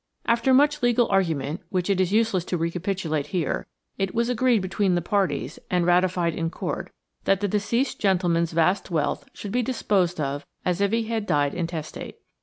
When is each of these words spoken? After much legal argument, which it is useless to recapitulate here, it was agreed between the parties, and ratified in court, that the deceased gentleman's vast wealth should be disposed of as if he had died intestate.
After 0.25 0.51
much 0.51 0.81
legal 0.81 1.07
argument, 1.09 1.61
which 1.69 1.87
it 1.87 2.01
is 2.01 2.11
useless 2.11 2.43
to 2.45 2.57
recapitulate 2.57 3.27
here, 3.27 3.67
it 3.99 4.15
was 4.15 4.29
agreed 4.29 4.63
between 4.63 4.95
the 4.95 5.01
parties, 5.03 5.59
and 5.69 5.85
ratified 5.85 6.33
in 6.33 6.49
court, 6.49 6.91
that 7.25 7.39
the 7.39 7.47
deceased 7.47 7.99
gentleman's 7.99 8.51
vast 8.51 8.89
wealth 8.89 9.29
should 9.31 9.51
be 9.51 9.61
disposed 9.61 10.19
of 10.19 10.43
as 10.65 10.81
if 10.81 10.91
he 10.91 11.03
had 11.03 11.27
died 11.27 11.53
intestate. 11.53 12.17